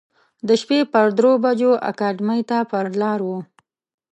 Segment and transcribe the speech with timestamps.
[0.47, 3.29] د شپې پر درو بجو اکاډمۍ ته پر لار و.